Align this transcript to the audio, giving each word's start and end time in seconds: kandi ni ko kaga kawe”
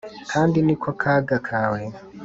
kandi 0.31 0.57
ni 0.65 0.75
ko 0.81 0.89
kaga 1.01 1.37
kawe” 1.47 1.81